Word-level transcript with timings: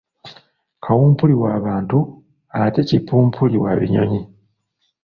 Kawumpuli 0.83 1.33
wa 1.41 1.53
bantu 1.65 1.97
ate 2.61 2.81
Kipumpuli 2.89 3.57
wa 3.63 3.71
binyonyi. 3.79 4.21